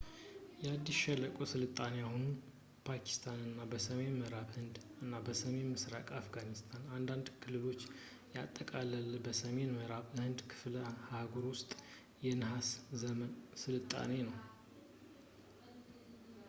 የኢንዱስ 0.61 0.95
ሸለቆ 1.07 1.35
ስልጣኔ 1.51 1.91
የአሁኑን 1.99 2.31
ፓኪስታን 2.87 3.41
እና 3.49 3.59
በሰሜን 3.71 4.17
ምዕራብ 4.21 4.47
ህንድ 4.55 4.77
እና 5.03 5.11
ሰሜን 5.41 5.67
ምስራቅ 5.73 6.07
አፍጋኒስታን 6.21 6.85
አንዳንድ 6.97 7.27
ክልሎችን 7.43 7.93
ያጠቃለለ 8.37 9.13
የሰሜን 9.31 9.73
ምዕራብ 9.77 10.07
ህንድ 10.23 10.41
ክፍለ-አህጉር 10.53 11.45
ውስጥ 11.53 11.71
የነሃስ 12.27 12.71
ዘመን 13.03 13.33
ስልጣኔ 13.65 14.11
ነው 14.31 14.39